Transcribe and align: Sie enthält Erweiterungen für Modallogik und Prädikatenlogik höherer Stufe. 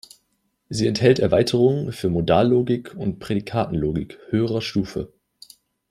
Sie 0.67 0.87
enthält 0.87 1.19
Erweiterungen 1.19 1.91
für 1.91 2.09
Modallogik 2.09 2.95
und 2.95 3.19
Prädikatenlogik 3.19 4.17
höherer 4.31 4.59
Stufe. 4.63 5.13